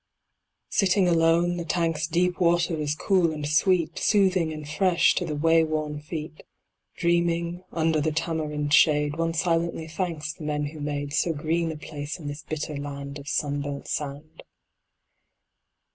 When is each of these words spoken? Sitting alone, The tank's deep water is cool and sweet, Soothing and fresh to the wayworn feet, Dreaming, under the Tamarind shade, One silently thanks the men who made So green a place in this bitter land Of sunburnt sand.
Sitting 0.71 1.07
alone, 1.07 1.57
The 1.57 1.63
tank's 1.63 2.07
deep 2.07 2.39
water 2.41 2.75
is 2.75 2.95
cool 2.95 3.31
and 3.31 3.47
sweet, 3.47 3.99
Soothing 3.99 4.51
and 4.51 4.67
fresh 4.67 5.13
to 5.13 5.25
the 5.27 5.35
wayworn 5.35 5.99
feet, 5.99 6.41
Dreaming, 6.97 7.63
under 7.71 8.01
the 8.01 8.11
Tamarind 8.11 8.73
shade, 8.73 9.17
One 9.17 9.35
silently 9.35 9.87
thanks 9.87 10.33
the 10.33 10.43
men 10.43 10.65
who 10.73 10.79
made 10.79 11.13
So 11.13 11.33
green 11.33 11.71
a 11.71 11.77
place 11.77 12.17
in 12.17 12.25
this 12.25 12.41
bitter 12.41 12.75
land 12.75 13.19
Of 13.19 13.27
sunburnt 13.27 13.87
sand. 13.87 14.41